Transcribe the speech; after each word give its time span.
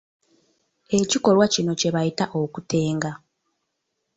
Ekikolwa 0.99 1.45
kino 1.53 1.71
kye 1.79 1.89
bayita 1.95 2.25
okutenga. 2.41 3.11